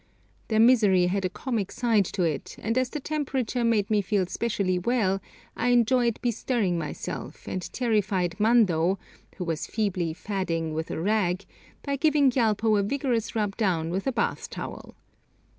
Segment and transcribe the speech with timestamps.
[0.47, 4.25] Their misery had a comic side to it, and as the temperature made me feel
[4.25, 5.21] specially well,
[5.55, 8.97] I enjoyed bestirring myself, and terrified Mando,
[9.37, 11.45] who was feebly 'fadding' with a rag,
[11.83, 14.95] by giving Gyalpo a vigorous rub down with a bath towel.